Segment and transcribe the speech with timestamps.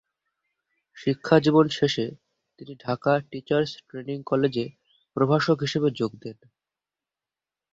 [0.97, 2.05] শিক্ষাজীবন শেষে
[2.59, 4.65] তিনি Dhaka teachers training কলেজে
[5.15, 6.37] প্রভাষক হিসেবে যোগ দেন।